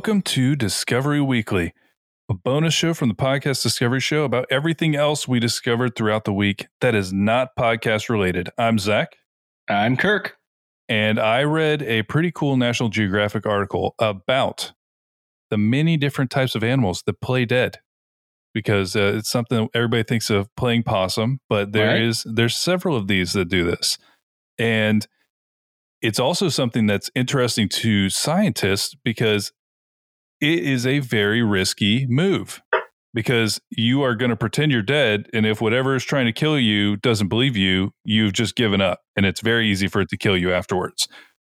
[0.00, 1.74] Welcome to Discovery Weekly,
[2.30, 6.32] a bonus show from the podcast Discovery Show about everything else we discovered throughout the
[6.32, 8.48] week that is not podcast related.
[8.56, 9.14] I'm Zach,
[9.68, 10.38] I'm Kirk.
[10.88, 14.72] and I read a pretty cool National Geographic article about
[15.50, 17.80] the many different types of animals that play dead.
[18.54, 22.00] Because uh, it's something everybody thinks of playing possum, but there Right.
[22.00, 23.98] is there's several of these that do this,
[24.58, 25.06] and
[26.00, 29.52] it's also something that's interesting to scientists because
[30.40, 32.62] it is a very risky move
[33.12, 36.58] because you are going to pretend you're dead and if whatever is trying to kill
[36.58, 40.16] you doesn't believe you you've just given up and it's very easy for it to
[40.16, 41.08] kill you afterwards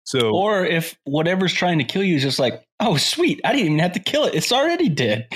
[0.06, 3.66] so Or if whatever's trying to kill you is just like, oh, sweet, I didn't
[3.66, 4.36] even have to kill it.
[4.36, 5.26] It's already dead.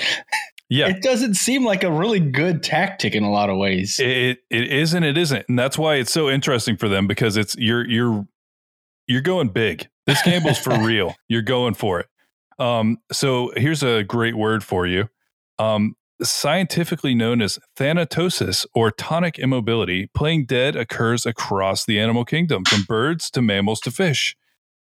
[0.69, 3.99] yeah It doesn't seem like a really good tactic in a lot of ways.
[3.99, 7.35] it, it is and it isn't and that's why it's so interesting for them because
[7.35, 8.25] it's you're you're
[9.07, 12.07] you're going big this gamble's for real you're going for it
[12.59, 15.09] um so here's a great word for you.
[15.59, 22.63] Um scientifically known as thanatosis or tonic immobility playing dead occurs across the animal kingdom
[22.63, 24.35] from birds to mammals to fish.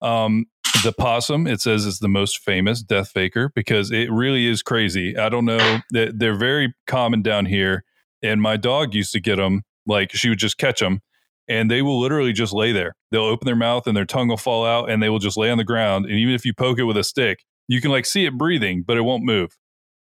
[0.01, 0.47] Um
[0.83, 5.17] the possum it says is the most famous death faker because it really is crazy.
[5.17, 7.85] I don't know that they're very common down here
[8.23, 11.01] and my dog used to get them like she would just catch them
[11.49, 12.95] and they will literally just lay there.
[13.11, 15.51] They'll open their mouth and their tongue will fall out and they will just lay
[15.51, 18.07] on the ground and even if you poke it with a stick you can like
[18.07, 19.57] see it breathing but it won't move.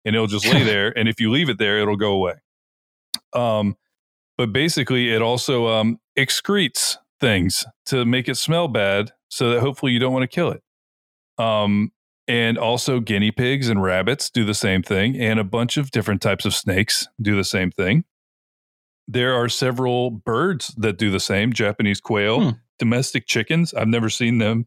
[0.04, 2.34] And it'll just lay there and if you leave it there it'll go away.
[3.34, 3.76] Um
[4.36, 9.92] but basically it also um excretes things to make it smell bad so that hopefully
[9.92, 10.62] you don't want to kill it.
[11.42, 11.92] Um
[12.26, 16.20] and also guinea pigs and rabbits do the same thing and a bunch of different
[16.20, 18.04] types of snakes do the same thing.
[19.06, 22.50] There are several birds that do the same japanese quail Hmm.
[22.78, 23.72] domestic chickens.
[23.74, 24.66] I've never seen them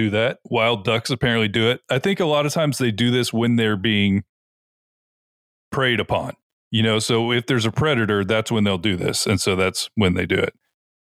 [0.00, 0.38] do that.
[0.44, 1.80] Wild ducks apparently do it.
[1.90, 4.24] I think a lot of times they do this when they're being
[5.72, 6.34] preyed upon
[6.72, 6.98] you know?
[6.98, 10.26] So if there's a predator that's when they'll do this and so that's when they
[10.26, 10.52] do it.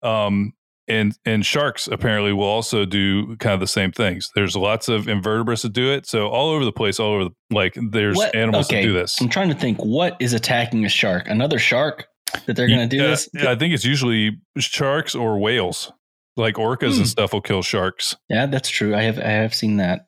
[0.03, 0.53] Um
[0.89, 4.29] and and sharks apparently will also do kind of the same things.
[4.35, 7.31] There's lots of invertebrates that do it so all over the place all over the
[7.49, 9.19] like there's What- animals okay, that do this.
[9.21, 11.27] I'm trying to think what is attacking a shark?
[11.27, 12.07] Another shark
[12.45, 13.29] that they're going to do Uh, this?
[13.47, 15.91] i think it's usually sharks or whales
[16.37, 16.99] like orcas Hmm.
[16.99, 18.95] and stuff will kill sharks Yeah, that's true.
[18.95, 20.07] I have I have seen that.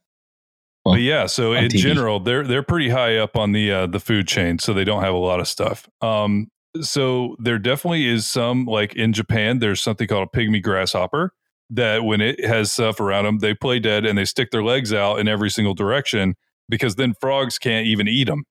[0.86, 1.78] Well, but yeah, so in TV.
[1.80, 5.04] general, they're they're pretty high up on the uh, the food chain, so they don't
[5.04, 5.90] have a lot of stuff.
[6.02, 6.50] Um,
[6.82, 11.34] so there definitely is some like in Japan, there's something called a pygmy grasshopper
[11.72, 14.94] that when it has stuff around them, they play dead and they stick their legs
[14.94, 16.36] out in every single direction
[16.70, 18.46] because then frogs can't even eat them.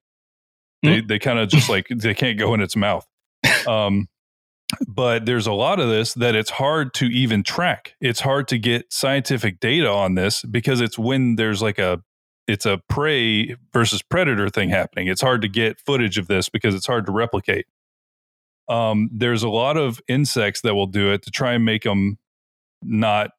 [0.83, 3.07] They they kind of just like they can't go in its mouth.
[3.67, 4.09] Um,
[4.87, 7.95] but there's a lot of this that it's hard to even track.
[8.01, 12.03] It's hard to get scientific data on this because it's when there's like a
[12.47, 15.07] it's a prey versus predator thing happening.
[15.07, 17.67] It's hard to get footage of this because it's hard to replicate.
[18.69, 22.19] Um, there's a lot of insects that will do it to try and make them
[22.83, 23.31] not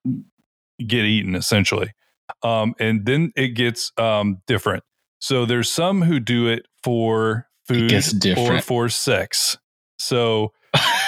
[0.86, 1.92] get eaten, essentially.
[2.44, 4.84] Um, and then it gets um, different.
[5.20, 9.58] So there's some who do it for food gets or for sex.
[9.98, 10.54] So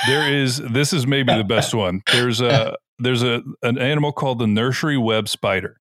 [0.07, 2.01] there is this is maybe the best one.
[2.11, 5.77] There's a there's a an animal called the nursery web spider.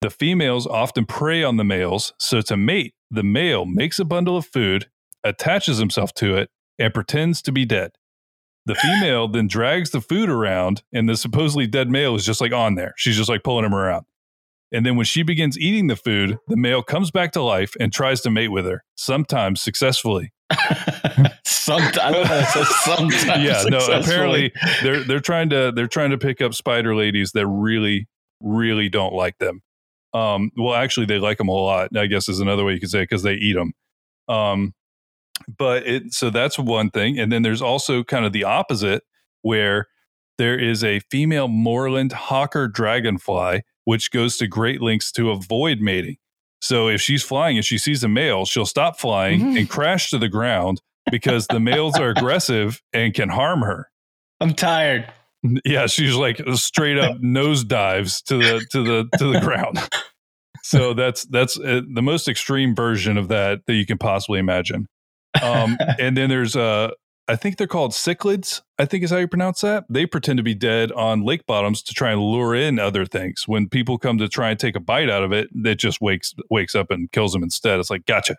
[0.00, 4.36] The females often prey on the males, so to mate, the male makes a bundle
[4.36, 4.88] of food,
[5.22, 7.92] attaches himself to it, and pretends to be dead.
[8.66, 12.52] The female then drags the food around, and the supposedly dead male is just like
[12.52, 12.94] on there.
[12.96, 14.06] She's just like pulling him around.
[14.72, 17.92] And then when she begins eating the food, the male comes back to life and
[17.92, 20.32] tries to mate with her, sometimes successfully.
[21.64, 23.78] sometimes, I don't know, sometimes yeah, no.
[23.92, 24.52] Apparently,
[24.82, 28.08] they're they're trying to they're trying to pick up spider ladies that really
[28.40, 29.62] really don't like them.
[30.14, 31.96] Um, well, actually, they like them a lot.
[31.96, 33.72] I guess is another way you could say because they eat them.
[34.28, 34.74] Um,
[35.58, 39.02] but it so that's one thing, and then there's also kind of the opposite
[39.42, 39.86] where
[40.38, 46.16] there is a female moorland hawker dragonfly which goes to great lengths to avoid mating.
[46.60, 49.58] So if she's flying and she sees a male, she'll stop flying Mhm.
[49.58, 53.90] and crash to the ground because the males are aggressive and can harm her.
[54.40, 55.10] I'm tired.
[55.64, 59.78] Yeah, she's like straight up nose dives to the to the to the ground.
[60.62, 64.86] So that's that's uh, the most extreme version of that that you can possibly imagine.
[65.42, 66.90] Um, and then there's uh,
[67.28, 68.62] I think they're called cichlids.
[68.78, 69.84] I think is how you pronounce that.
[69.88, 73.44] They pretend to be dead on lake bottoms to try and lure in other things.
[73.46, 76.34] When people come to try and take a bite out of it, it just wakes
[76.50, 77.80] wakes up and kills them instead.
[77.80, 78.36] It's like gotcha.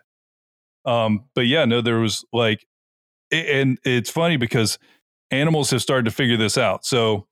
[0.84, 2.66] Um, but yeah, no, there was like,
[3.30, 4.78] and it's funny because
[5.30, 6.84] animals have started to figure this out.
[6.84, 7.26] So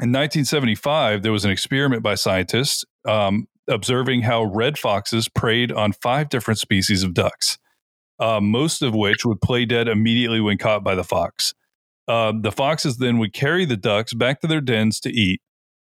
[0.00, 5.92] in 1975, there was an experiment by scientists um, observing how red foxes preyed on
[5.92, 7.58] five different species of ducks,
[8.18, 11.54] uh, most of which would play dead immediately when caught by the fox.
[12.08, 15.40] Uh, the foxes then would carry the ducks back to their dens to eat,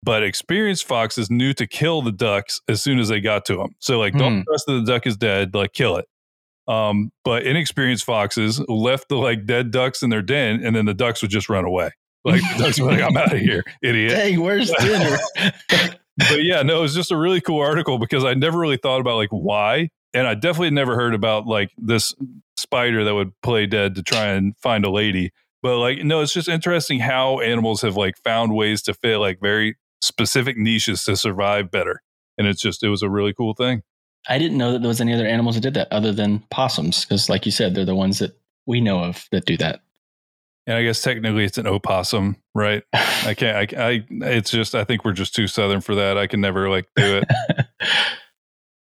[0.03, 3.75] but experienced foxes knew to kill the ducks as soon as they got to them.
[3.81, 4.19] So, like, Hmm.
[4.21, 6.06] don't trust that the duck is dead, like, kill it.
[6.66, 10.94] Um, but inexperienced foxes left the like dead ducks in their den, and then the
[10.94, 11.90] ducks would just run away.
[12.25, 15.19] Like the ducks were like, "I'm out of here, idiot." Dang, where's dinner?
[16.16, 19.00] but yeah, no, it was just a really cool article because I never really thought
[19.00, 22.14] about like why, and I definitely never heard about like this
[22.56, 25.32] spider that would play dead to try and find a lady.
[25.62, 29.38] But like, no, it's just interesting how animals have like found ways to fit like
[29.40, 32.00] very specific niches to survive better,
[32.38, 33.82] and it's just it was a really cool thing.
[34.29, 37.05] I didn't know that there was any other animals that did that other than possums,
[37.05, 38.37] because like you said, they're the ones that
[38.67, 39.81] we know of that do that.
[40.67, 42.82] And I guess technically it's an opossum, right?
[42.93, 43.75] I can't.
[43.75, 44.05] I, I.
[44.11, 44.75] It's just.
[44.75, 46.17] I think we're just too southern for that.
[46.17, 47.67] I can never like do it.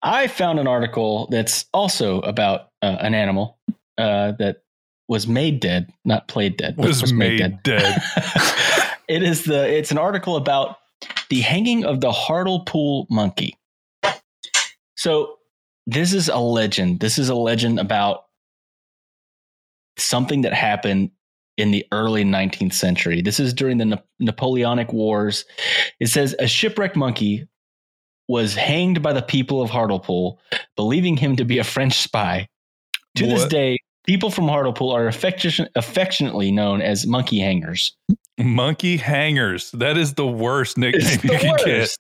[0.01, 3.59] I found an article that's also about uh, an animal
[3.97, 4.63] uh, that
[5.07, 6.77] was made dead, not played dead.
[6.77, 8.01] but Was made dead dead.
[9.07, 9.69] it is the.
[9.69, 10.77] It's an article about
[11.29, 13.55] the hanging of the Hartlepool monkey.
[14.99, 15.37] So
[15.87, 16.99] this is a legend.
[16.99, 18.25] This is a legend about
[19.97, 21.11] something that happened
[21.55, 23.21] in the early 19th century.
[23.21, 25.45] This is during the Na- Napoleonic Wars.
[26.01, 27.47] It says a shipwrecked monkey
[28.27, 30.37] was hanged by the people of Hartlepool,
[30.75, 32.49] believing him to be a French spy.
[33.15, 37.95] To this day, people from Hartlepool are affection- affectionately known as monkey hangers.
[38.37, 39.71] Monkey hangers.
[39.71, 41.67] That is the worst nickname It's you the can get.
[41.67, 41.99] worst.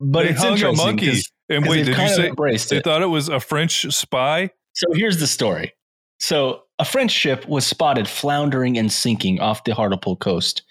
[0.00, 1.20] But They it's hung a interesting monkey.
[1.50, 2.84] And wait, did you say they it.
[2.84, 4.50] thought it was a French spy?
[4.74, 5.74] So here's the story.
[6.20, 10.62] So a French ship was spotted floundering and sinking off the Hartlepool coast.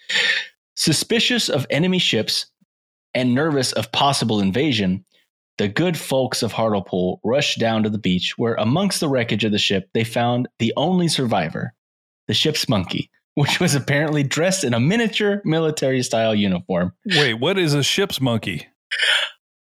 [0.74, 2.46] Suspicious of enemy ships
[3.14, 5.04] and nervous of possible invasion,
[5.58, 9.52] the good folks of Hartlepool rushed down to the beach where amongst the wreckage of
[9.52, 11.74] the ship they found the only survivor,
[12.28, 16.92] the ship's monkey, which was apparently dressed in a miniature military style uniform.
[17.04, 18.66] Wait, what is a ship's monkey?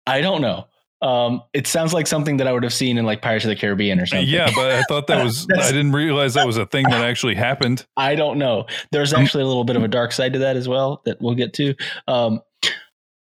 [0.06, 0.66] I don't know.
[1.04, 3.56] Um, it sounds like something that I would have seen in like Pirates of the
[3.56, 4.26] Caribbean or something.
[4.26, 7.34] Yeah, but I thought that was I didn't realize that was a thing that actually
[7.34, 7.84] happened.
[7.94, 8.64] I don't know.
[8.90, 11.34] There's actually a little bit of a dark side to that as well that we'll
[11.34, 11.74] get to.
[12.08, 12.40] Um,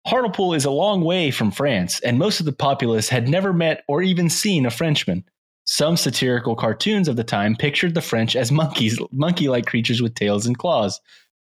[0.04, 3.84] Hartlepool is a long way from France, and most of the populace had never met
[3.86, 5.24] or even seen a Frenchman.
[5.64, 10.44] Some satirical cartoons of the time pictured the French as monkeys, monkey-like creatures with tails
[10.44, 11.00] and claws.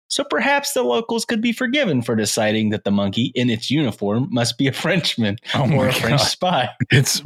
[0.07, 4.27] So perhaps the locals could be forgiven for deciding that the monkey in its uniform
[4.31, 6.69] must be a Frenchman Oh or a French spy.
[6.91, 7.21] It's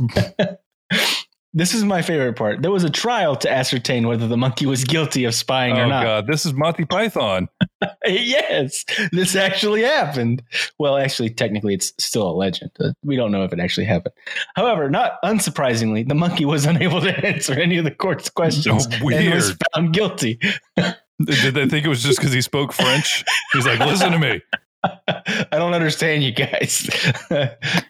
[1.51, 2.61] This is my favorite part.
[2.61, 5.89] There was a trial to ascertain whether the monkey was guilty of spying or oh
[5.89, 6.03] not.
[6.03, 6.27] god!
[6.27, 7.49] This is Monty Python.
[8.05, 10.43] yes, this actually happened.
[10.77, 12.69] Well, actually, technically, it's still a legend.
[13.03, 14.13] We don't know if it actually happened.
[14.55, 19.09] However, not unsurprisingly, the monkey was unable to answer any of the court's questions Oh,
[19.09, 20.39] and was found guilty.
[21.23, 23.23] Did they think it was just because he spoke French?
[23.53, 24.41] He's like, listen to me.
[25.07, 26.89] I don't understand you guys.
[27.31, 27.49] I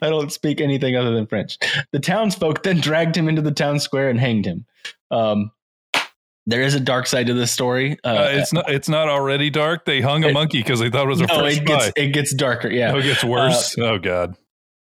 [0.09, 1.57] don't speak anything other than French.
[1.91, 4.65] The townsfolk then dragged him into the town square and hanged him.
[5.11, 5.51] Um,
[6.47, 7.97] there is a dark side to this story.
[8.03, 8.71] Uh, Uh, it's not.
[8.71, 9.85] It's not already dark.
[9.85, 11.91] They hung a It- monkey because they thought it was a no, French it gets,
[11.95, 12.69] it gets darker.
[12.69, 12.93] Yeah.
[12.93, 13.77] Oh, it gets worse.
[13.77, 14.35] oh god.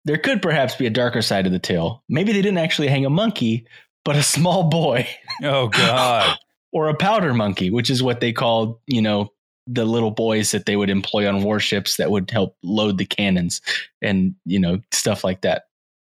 [0.05, 2.05] there could perhaps be a darker side of the tale.
[2.09, 3.67] Maybe they didn't actually hang a monkey,
[4.05, 5.09] but a small boy
[5.43, 6.39] Oh god.
[6.73, 9.31] or a powder monkey, which is what they called, you know,
[9.67, 13.61] the little boys that they would employ on warships that would help load the cannons
[14.03, 15.65] and, you know, stuff like that.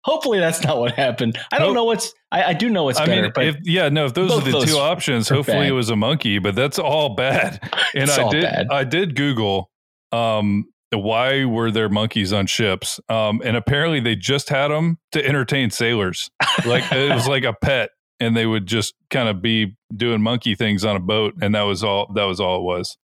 [0.04, 1.38] Hopefully that's not what happened.
[1.52, 3.90] I don't know what's, I, I do know what's I better, mean, but if, yeah,
[3.90, 4.06] no.
[4.06, 5.68] If those are the those two options, hopefully bad.
[5.68, 6.40] it was a monkey.
[6.40, 7.60] But that's all bad.
[7.94, 8.44] And It's I all did.
[8.44, 8.68] bad.
[8.72, 9.70] I did Google.
[10.14, 13.00] Um, why were there monkeys on ships?
[13.10, 16.32] Um, and apparently they just had them to entertain sailors.
[16.66, 17.90] Like it was like a pet,
[18.22, 21.64] and they would just kind of be doing monkey things on a boat, and that
[21.64, 22.10] was all.
[22.14, 22.98] That was all it was.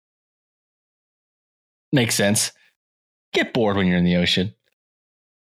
[1.93, 2.53] makes sense.
[3.33, 4.55] Get bored when you're in the ocean.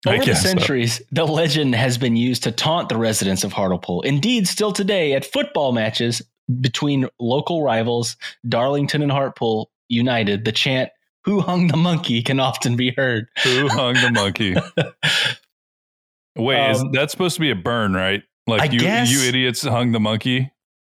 [0.07, 0.47] Over the guess so.
[0.47, 4.01] centuries, the legend has been used to taunt the residents of Hartlepool.
[4.03, 6.21] Indeed, still today, at football matches
[6.61, 8.15] between local rivals,
[8.47, 10.89] Darlington and Hartlepool United, the chant,
[11.25, 13.27] Who hung the monkey, can often be heard.
[13.43, 14.55] Who hung the monkey?
[16.37, 18.23] Wait, is Um, that supposed to be a burn, right?
[18.49, 20.51] Like I you, guess- you idiots hung the monkey.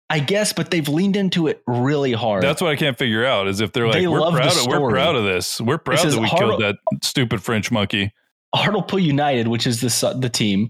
[0.09, 2.43] I guess, but they've leaned into it really hard.
[2.43, 3.47] That's what I can't figure out.
[3.47, 5.59] Is if they're like, They we're proud, of, we're proud of this.
[5.59, 8.13] We're proud that we killed that stupid French monkey.
[8.53, 10.69] Hartlepool United, which is the the team,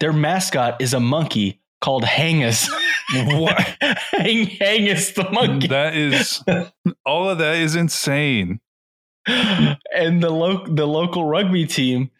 [0.00, 2.68] their mascot is a monkey called H'Angus.
[3.14, 3.58] What?
[4.12, 5.66] Hang, H'Angus the monkey.
[5.66, 6.42] That is
[7.04, 8.60] all of that is insane.
[9.26, 12.10] and the lo- the local rugby team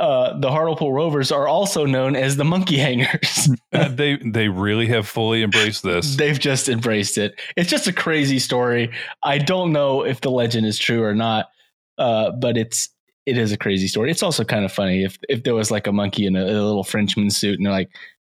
[0.00, 3.48] uh, the Hartlepool Rovers are also known as the Monkey Hangers.
[3.72, 6.16] Uh, they they really have fully embraced this.
[6.16, 7.40] They've just embraced it.
[7.56, 8.90] It's just a crazy story.
[9.22, 11.50] I don't know if the legend is true or not,
[11.96, 12.88] uh, but it's
[13.26, 14.10] it is a crazy story.
[14.10, 16.50] It's also kind of funny if if there was like a monkey in a, a
[16.50, 17.90] little Frenchman suit and they're like,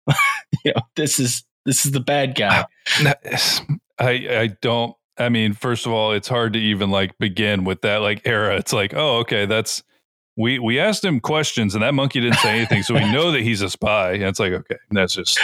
[0.64, 2.66] you know, this is this is the bad guy.
[3.98, 4.94] I I don't.
[5.16, 8.56] I mean, first of all, it's hard to even like begin with that like era.
[8.56, 9.82] It's like, oh, okay, that's
[10.36, 13.42] we we asked him questions and that monkey didn't say anything, so we know that
[13.42, 14.12] he's a spy.
[14.12, 15.38] And it's like, okay, that's just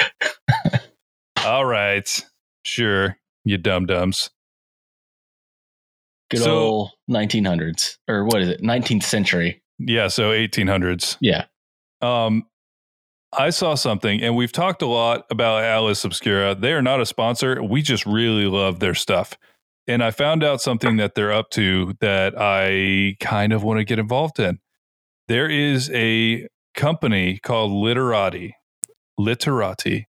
[1.44, 2.24] all right,
[2.64, 4.30] sure, you dum dums.
[6.30, 8.60] Good So- old 1900s or what is it?
[8.62, 9.62] 19th century.
[9.78, 11.16] Yeah, so 1800s.
[11.20, 11.44] Yeah.
[12.02, 12.46] Um,
[13.32, 16.54] I saw something, and we've talked a lot about Atlas Obscura.
[16.54, 17.62] They are not a sponsor.
[17.62, 19.34] We just really love their stuff.
[19.86, 23.84] And I found out something that they're up to that I kind of want to
[23.84, 24.58] get involved in.
[25.28, 28.56] There is a company called Literati,
[29.18, 30.08] Literati.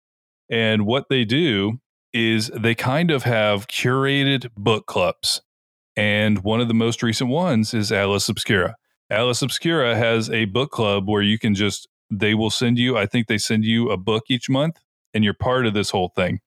[0.48, 1.80] And what they do
[2.12, 5.42] is they kind of have curated book clubs.
[5.96, 8.76] And one of the most recent ones is Atlas Obscura.
[9.10, 13.06] Atlas Obscura has a book club where you can just they will send you I
[13.06, 14.78] think they send you a book each month
[15.12, 16.40] and you're part of this whole thing.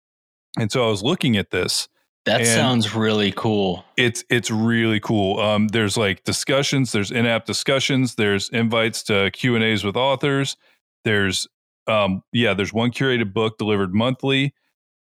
[0.58, 1.90] And so I was looking at this.
[2.26, 3.84] That And- sounds really cool.
[3.98, 5.40] It's it's really cool.
[5.40, 10.56] Um there's like discussions, there's in-app discussions, there's invites to Q&As with authors.
[11.04, 11.48] There's
[11.88, 14.54] um yeah, there's one curated book delivered monthly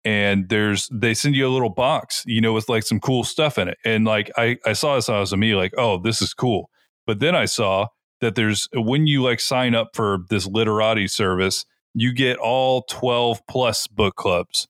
[0.06, 3.58] and there's they send you a little box, you know, with like some cool stuff
[3.58, 3.78] in it.
[3.84, 6.70] And like I I saw this and I was immediately like, "Oh, this is cool."
[7.06, 7.88] But then I saw
[8.22, 13.42] that there's when you like sign up for this literati service, you get all 12
[13.50, 14.68] plus book clubs.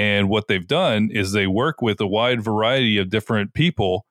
[0.00, 4.06] And what they've done is they work with a wide variety of different people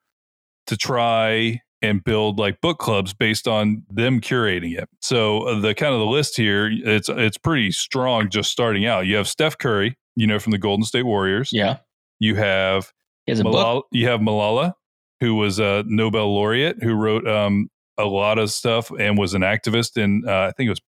[0.67, 4.87] to try and build like book clubs based on them curating it.
[5.01, 9.07] So uh, the kind of the list here, it's it's pretty strong just starting out.
[9.07, 11.49] You have Steph Curry, you know, from the Golden State Warriors.
[11.51, 11.77] Yeah.
[12.19, 12.93] You have
[13.25, 13.55] He has a book.
[13.55, 14.73] Malala, you have Malala,
[15.21, 17.67] who was a Nobel laureate who wrote um,
[17.97, 20.81] a lot of stuff and was an activist in uh, I think it was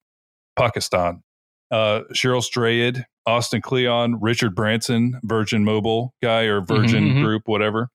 [0.57, 1.23] Pakistan.
[1.71, 7.23] Uh, Cheryl Strayed, Austin Kleon, Richard Branson, Virgin Mobile guy or Virgin Mhm, mhm.
[7.25, 7.89] Group, whatever.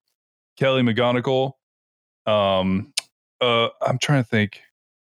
[0.57, 1.53] Kelly McGonigal.
[2.25, 2.93] Um,
[3.41, 4.61] uh, I'm trying to think.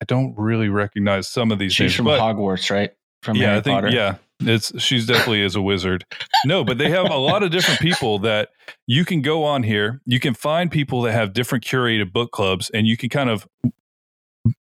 [0.00, 2.90] I don't really recognize some of these She's names, from but Hogwarts, right?
[3.23, 3.88] From yeah, Harry I think Potter.
[3.90, 6.04] yeah, it's she's definitely is a wizard.
[6.44, 8.49] No, but they have a lot of different people that
[8.87, 10.00] you can go on here.
[10.04, 13.47] You can find people that have different curated book clubs, and you can kind of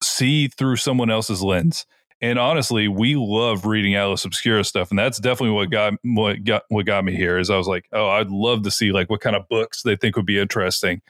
[0.03, 1.87] see through someone else's lens.
[2.23, 6.63] And honestly, we love reading Atlas Obscura stuff, and that's definitely what got what got
[6.69, 7.37] what got me here.
[7.37, 9.97] Is I was like, oh, I'd love to see like what kind of books they
[9.97, 11.03] think would be interesting.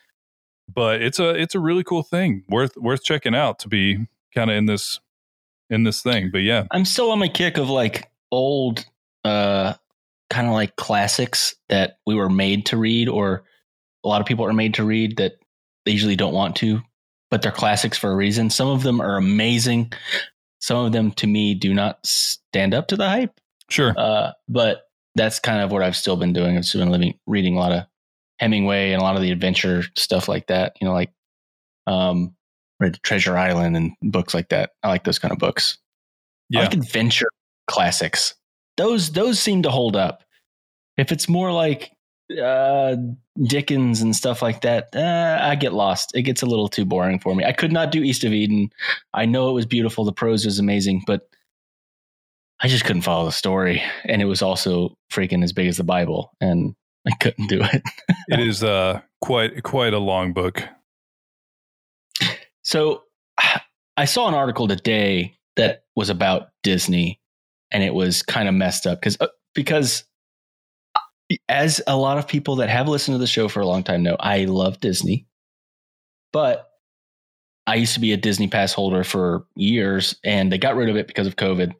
[0.73, 4.50] But it's a it's a really cool thing, worth worth checking out to be kind
[4.50, 5.00] of in this
[5.69, 6.31] in this thing.
[6.33, 8.87] But yeah, I'm still on my kick of like old,
[9.23, 9.75] uh,
[10.31, 13.45] kind of like classics that we were made to read, or
[14.02, 15.35] a lot of people are made to read that
[15.85, 16.81] they usually don't want to,
[17.31, 18.49] but they're classics for a reason.
[18.49, 19.92] Some of them are amazing.
[20.62, 23.38] Some of them, to me, do not stand up to the hype.
[23.69, 23.92] sure.
[23.99, 24.83] Uh, but
[25.16, 26.57] that's kind of what I've still been doing.
[26.57, 27.85] I've still been living, reading a lot of
[28.38, 30.76] Hemingway and a lot of the adventure stuff like that.
[30.81, 31.11] You know, like
[31.87, 32.35] um,
[32.81, 34.71] read Treasure Island and books like that.
[34.83, 35.78] I like those kind of books.
[36.54, 36.61] I Yeah.
[36.64, 37.28] like adventure
[37.66, 38.35] classics.
[38.76, 40.23] Those those seem to hold up.
[40.97, 41.90] If it's more like
[42.39, 42.97] uh,
[43.43, 46.12] Dickens and stuff like that, uh, I get lost.
[46.15, 47.45] It gets a little too boring for me.
[47.45, 48.71] I could not do East of Eden.
[49.12, 50.05] I know it was beautiful.
[50.05, 51.29] The prose was amazing, but
[52.61, 55.85] I just couldn't follow the story, and it was also freaking as big as the
[55.85, 56.75] Bible, and
[57.07, 57.83] I couldn't do it.
[58.29, 60.62] it is uh quite quite a long book.
[62.62, 63.03] So
[63.97, 67.21] I saw an article today that was about Disney
[67.73, 69.19] and it was kind of messed up because
[69.55, 70.05] because
[71.49, 74.03] as a lot of people that have listened to the show for a long time
[74.03, 75.27] know, I love Disney.
[76.33, 76.69] But
[77.67, 80.97] I used to be a Disney pass holder for years and they got rid of
[80.97, 81.73] it because of COVID.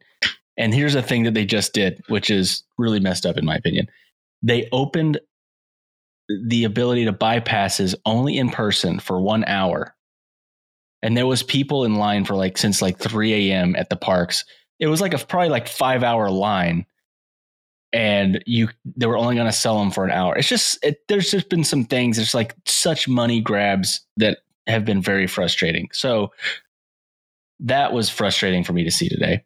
[0.57, 3.55] And here's a thing that they just did, which is really messed up in my
[3.55, 3.87] opinion.
[4.41, 5.19] They opened
[6.47, 9.95] the ability to buy passes only in person for 1 hour
[11.01, 14.45] and there was people in line for like since like 3 a.m at the parks
[14.79, 16.85] it was like a probably like five hour line
[17.93, 20.35] and you they were only going to sell them for an hour.
[20.35, 24.85] It's just it, there's just been some things there's like such money grabs that have
[24.85, 25.89] been very frustrating.
[25.93, 26.31] So
[27.59, 29.43] that was frustrating for me to see today.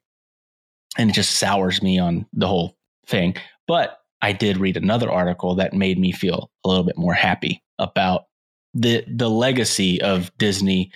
[0.98, 3.36] And it just sours me on the whole thing.
[3.68, 7.63] But i did read another article that made me feel a little bit more happy
[7.77, 8.25] about
[8.74, 10.92] the the legacy of disney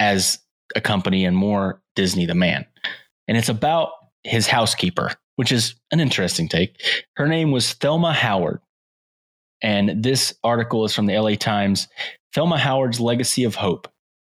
[0.00, 0.40] as
[0.74, 2.66] a company and more Disney the man.
[3.28, 3.90] And it's about
[4.24, 6.82] his housekeeper, which is an interesting take.
[7.14, 8.60] Her name was Thelma Howard.
[9.62, 11.88] And this article is from the LA Times
[12.34, 13.88] Thelma Howard's Legacy of Hope.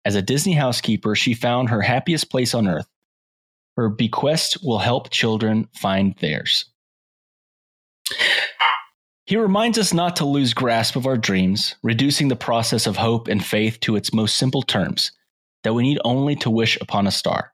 [0.05, 2.87] As a Disney housekeeper, she found her happiest place on earth.
[3.77, 6.65] Her bequest will help children find theirs.
[9.25, 13.27] He reminds us not to lose grasp of our dreams, reducing the process of hope
[13.27, 15.11] and faith to its most simple terms
[15.63, 17.53] that we need only to wish upon a star.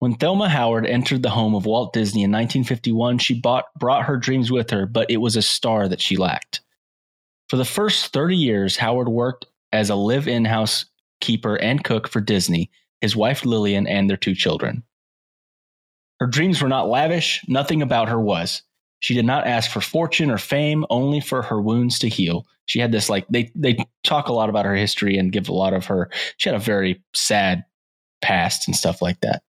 [0.00, 4.16] When Thelma Howard entered the home of Walt Disney in 1951, she bought, brought her
[4.16, 6.62] dreams with her, but it was a star that she lacked.
[7.50, 12.22] For the first 30 years, Howard worked as a live in housekeeper and cook for
[12.22, 12.70] Disney,
[13.02, 14.84] his wife Lillian, and their two children.
[16.18, 18.62] Her dreams were not lavish, nothing about her was.
[19.00, 22.46] She did not ask for fortune or fame, only for her wounds to heal.
[22.64, 25.54] She had this like they they talk a lot about her history and give a
[25.54, 26.08] lot of her.
[26.38, 27.64] She had a very sad
[28.22, 29.42] past and stuff like that.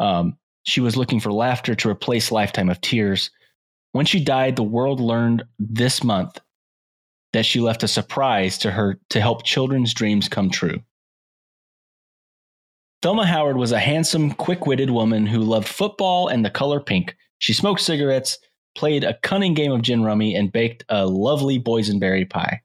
[0.00, 3.30] Um, she was looking for laughter to replace lifetime of tears.
[3.92, 6.40] When she died, the world learned this month
[7.32, 10.82] that she left a surprise to her to help children's dreams come true.
[13.02, 17.16] Thelma Howard was a handsome, quick witted woman who loved football and the color pink.
[17.38, 18.38] She smoked cigarettes,
[18.74, 22.60] played a cunning game of gin rummy, and baked a lovely boysenberry pie.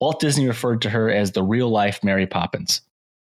[0.00, 2.82] Walt Disney referred to her as the real life Mary Poppins.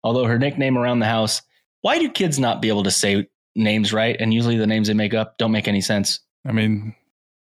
[0.02, 1.42] Although her nickname around the house,
[1.82, 4.16] why do kids not be able to say names right?
[4.18, 6.20] And usually the names they make up don't make any sense.
[6.46, 6.94] I mean,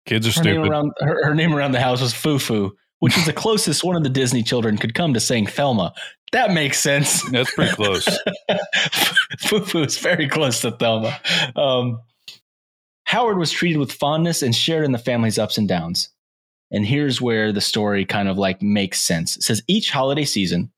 [0.05, 0.61] kids are Her stupid.
[0.61, 3.95] name around her, her name around the house was Fufu, which is the closest one
[3.95, 5.93] of the Disney children could come to saying Thelma.
[6.31, 7.21] That makes sense.
[7.31, 8.05] That's pretty close.
[9.41, 11.17] Fufu is very close to Thelma.
[11.55, 12.01] Um,
[13.05, 16.09] Howard was treated with fondness and shared in the family's ups and downs.
[16.71, 19.37] And here's where the story kind of like makes sense.
[19.37, 20.71] It says each holiday season,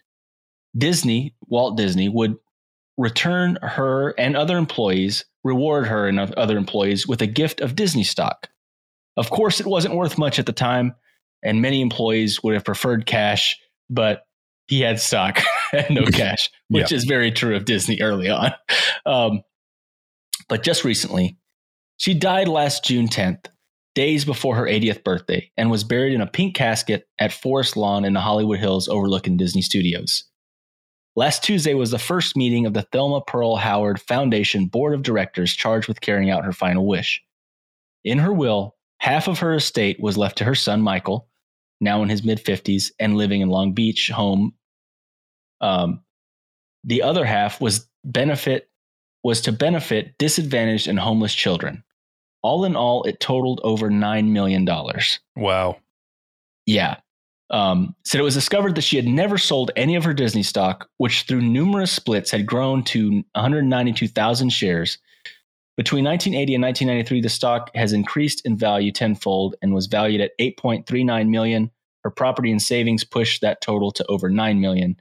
[0.77, 2.35] Disney, Walt Disney, would
[2.97, 8.03] return her and other employees, reward her and other employees with a gift of Disney
[8.03, 8.49] stock.
[9.15, 10.95] Of course, it wasn't worth much at the time,
[11.43, 14.23] and many employees would have preferred cash, but
[14.67, 15.39] he had stock
[15.73, 18.51] and no cash, which is very true of Disney early on.
[19.05, 19.43] Um,
[20.49, 21.37] but just recently,
[21.95, 23.45] she died last June 10th,
[23.95, 28.03] days before her 80th birthday, and was buried in a pink casket at Forest Lawn
[28.03, 30.25] in the Hollywood Hills overlooking Disney Studios.
[31.17, 35.51] Last Tuesday was the first meeting of the Thelma Pearl Howard Foundation Board of Directors
[35.51, 37.23] charged with carrying out her final wish.
[38.03, 41.27] In her will, half of her estate was left to her son Michael,
[41.81, 44.53] now in his mid 50s and living in Long Beach home.
[45.59, 46.03] Um,
[46.83, 48.69] the other half was benefit
[49.23, 51.83] was to benefit disadvantaged and homeless children.
[52.43, 54.67] All in all, it totaled over $9 million.
[55.35, 55.77] Wow.
[56.67, 56.97] Yeah.
[57.49, 60.89] Um, said it was discovered that she had never sold any of her Disney stock,
[60.97, 64.97] which through numerous splits had grown to 192,000 shares.
[65.77, 70.31] Between 1980 and 1993, the stock has increased in value tenfold and was valued at
[70.39, 71.71] 8.39 million.
[72.03, 74.99] Her property and savings pushed that total to over 9 million.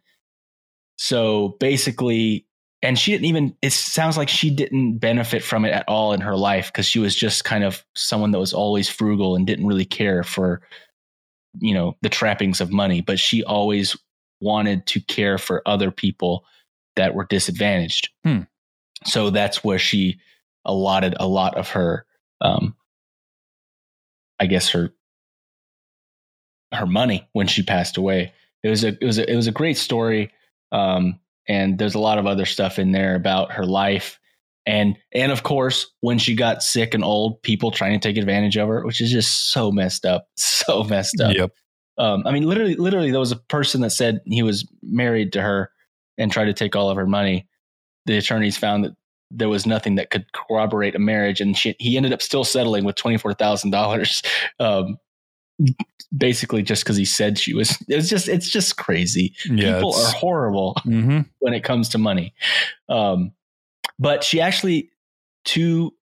[0.99, 2.47] So basically,
[2.83, 6.21] and she didn't even, it sounds like she didn't benefit from it at all in
[6.21, 9.67] her life because she was just kind of someone that was always frugal and didn't
[9.67, 10.61] really care for,
[11.61, 13.01] you know, the trappings of money.
[13.01, 13.97] But she always
[14.41, 16.45] wanted to care for other people
[16.97, 18.11] that were disadvantaged.
[18.25, 18.41] Hmm.
[19.05, 20.21] So that's where she
[20.65, 22.07] allotted a lot of her,
[22.41, 22.75] um,
[24.41, 24.93] I guess her,
[26.73, 28.33] her money when she passed away.
[28.63, 30.33] It was a, it was a, it was a great story.
[30.73, 34.19] Um, and there's a lot of other stuff in there about her life
[34.67, 38.57] and and of course when she got sick and old people trying to take advantage
[38.57, 41.51] of her which is just so messed up so messed up Yep.
[41.99, 45.43] um, i mean literally literally there was a person that said he was married to
[45.43, 45.71] her
[46.19, 47.47] and tried to take all of her money
[48.07, 48.97] the attorneys found that
[49.33, 52.85] there was nothing that could corroborate a marriage and she, he ended up still settling
[52.85, 54.25] with $24000
[54.61, 54.99] um,
[56.17, 59.75] basically just because he said she was it's just it's just crazy Yeah.
[59.75, 62.35] people are horrible hmm when it comes to money.
[62.89, 63.31] Um,
[63.99, 64.91] but she actually,
[65.47, 65.93] to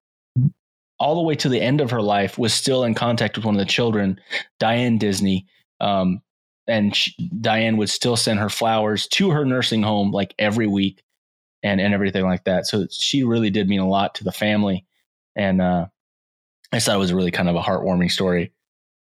[0.99, 3.55] all the way to the end of her life, was still in contact with one
[3.55, 4.21] of the children,
[4.59, 5.47] Diane Disney.
[5.81, 6.23] Um,
[6.67, 11.03] and she, Diane would still send her flowers to her nursing home like every week
[11.63, 12.67] and, and everything like that.
[12.67, 14.87] So she really did mean a lot to the family.
[15.37, 15.87] And uh,
[16.73, 18.53] I thought it was really kind of a heartwarming story.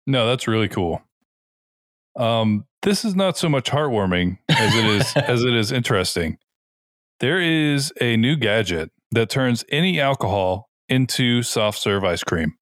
[0.06, 1.02] No, that's really cool.
[2.16, 6.38] Um, this is not so much heartwarming as it is as it is interesting.
[7.20, 12.54] There is a new gadget that turns any alcohol into soft serve ice cream,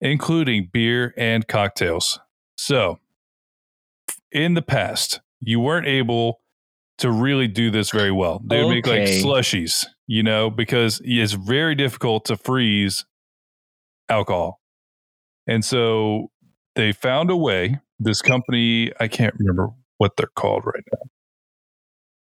[0.00, 2.20] including beer and cocktails.
[2.56, 3.00] So,
[4.30, 6.40] in the past, you weren't able
[6.98, 8.40] to really do this very well.
[8.44, 13.04] They would make like slushies, you know, because it's very difficult to freeze
[14.08, 14.60] alcohol.
[15.46, 16.30] And so
[16.76, 17.80] they found a way.
[17.98, 21.03] This company, I can't remember what they're called right now.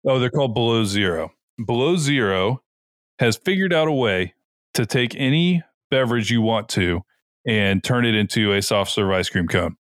[0.06, 1.32] Oh, they're called Below Zero.
[1.64, 2.62] Below Zero
[3.18, 4.34] has figured out a way
[4.74, 7.02] to take any beverage you want to
[7.46, 9.76] and turn it into a soft serve ice cream cone.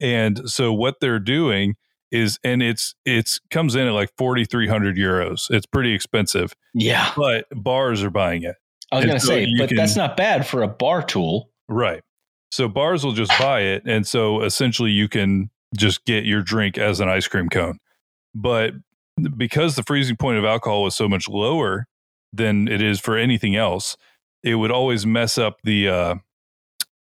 [0.00, 1.76] And so what they're doing
[2.10, 5.50] is and it's it's comes in at like 4300 euros.
[5.50, 7.10] It's pretty expensive, Yeah.
[7.16, 8.56] but bars are buying it.
[8.90, 11.50] I was going to so say, but can- that's not bad for a bar tool.
[11.68, 12.02] Right.
[12.50, 16.76] So bars will just buy it and so essentially you can just get your drink
[16.76, 17.78] as an ice cream cone.
[18.34, 18.74] But
[19.36, 21.86] because the freezing point of alcohol was so much lower
[22.32, 23.96] than it is for anything else,
[24.42, 26.14] it would always mess up the uh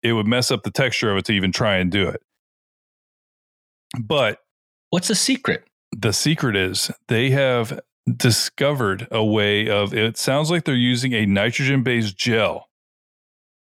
[0.02, 2.20] it would mess up the texture of it to even try and do it.
[4.00, 4.38] But
[4.90, 5.64] What's the secret?
[5.96, 7.78] the secret is they have
[8.16, 12.68] discovered a way of it sounds like they're using a nitrogen based gel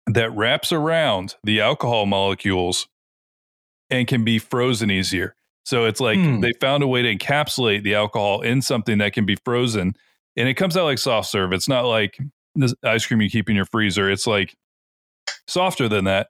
[0.07, 2.87] that wraps around the alcohol molecules
[3.89, 5.35] and can be frozen easier.
[5.69, 6.39] So it's like Hmm.
[6.39, 9.93] they found a way to encapsulate the alcohol in something that can be frozen
[10.35, 11.53] and it comes out like soft serve.
[11.53, 12.17] It's not like
[12.55, 14.09] this ice cream you keep in your freezer.
[14.09, 14.55] It's like
[15.47, 16.29] softer than that,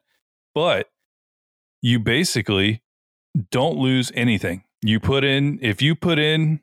[0.53, 0.87] but
[1.81, 2.83] you basically
[3.49, 4.63] don't lose anything.
[4.81, 6.59] You put in if you put in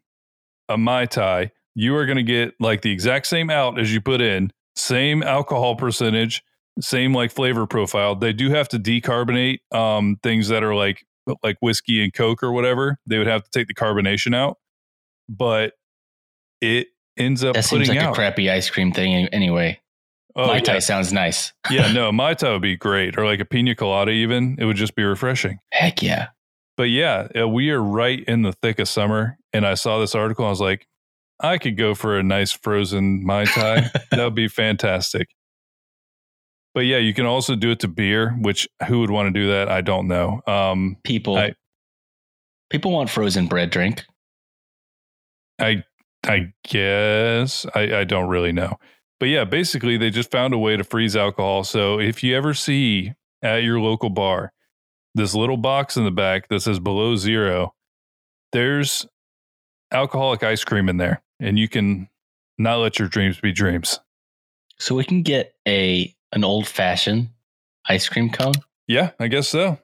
[0.68, 4.02] a mai tai, you are going to get like the exact same out as you
[4.02, 6.42] put in, same alcohol percentage,
[6.78, 8.14] same like flavor profile.
[8.14, 11.06] They do have to decarbonate um, things that are like
[11.42, 12.98] like whiskey and coke or whatever.
[13.06, 14.58] They would have to take the carbonation out,
[15.28, 15.72] but
[16.60, 18.12] it ends up That seems like out.
[18.12, 19.80] a crappy ice cream thing anyway.
[20.34, 20.60] oh, Mai yeah.
[20.60, 21.52] Tai sounds nice.
[21.70, 24.10] yeah, no, mai tai would be great, or like a pina colada.
[24.10, 25.58] Even it would just be refreshing.
[25.72, 26.28] Heck yeah.
[26.76, 30.14] But yeah, uh, we are right in the thick of summer, and I saw this
[30.14, 30.44] article.
[30.44, 30.86] I was like,
[31.40, 33.90] I could go for a nice frozen mai tai.
[34.10, 35.28] that would be fantastic.
[36.76, 39.48] But yeah, you can also do it to beer, which who would want to do
[39.48, 39.70] that?
[39.70, 40.42] I don't know.
[40.46, 41.54] Um, People I-
[42.68, 44.04] people want frozen bread drink.
[45.58, 45.84] I
[46.22, 48.78] I guess I, I don't really know.
[49.18, 51.64] But yeah, basically they just found a way to freeze alcohol.
[51.64, 54.52] So if you ever see at your local bar
[55.14, 57.74] this little box in the back that says below zero,
[58.52, 59.06] there's
[59.92, 61.22] alcoholic ice cream in there.
[61.40, 62.10] And you can
[62.58, 63.98] not let your dreams be dreams.
[64.78, 67.30] So we can get a an old fashioned
[67.88, 68.52] ice cream cone.
[68.86, 69.78] Yeah, I guess so.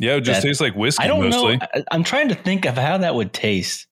[0.00, 1.58] Yeah, it just That- tastes like whiskey I don't mostly.
[1.58, 1.66] know.
[1.74, 3.86] I, I'm trying to think of how that would taste.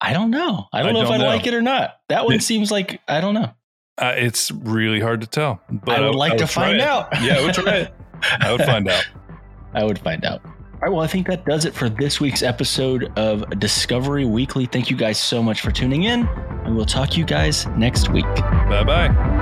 [0.00, 0.66] I don't know.
[0.72, 1.96] I don't I know if don't I like it or not.
[2.08, 3.50] That one seems like I don't know.
[3.98, 5.60] Uh, it's really hard to tell.
[5.70, 6.80] But I would like to try find it.
[6.82, 7.08] out.
[7.20, 7.94] Yeah, I would try it.
[8.40, 9.04] I would find out.
[9.74, 10.44] I would find out.
[10.44, 10.92] All right.
[10.92, 14.66] Well, I think that does it for this week's episode of Discovery Weekly.
[14.66, 18.08] Thank you guys so much for tuning in, and we'll talk to you guys next
[18.10, 18.24] week.
[18.34, 19.41] Bye bye.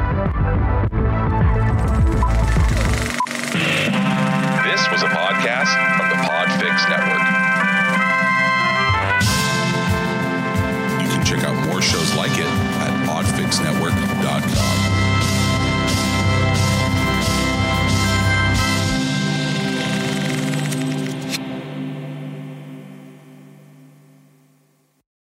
[6.81, 7.21] Podcast Network.
[11.03, 12.60] You can check out more shows like it